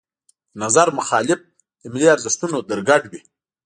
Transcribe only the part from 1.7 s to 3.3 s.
د ملي ارزښتونو درګډ وي.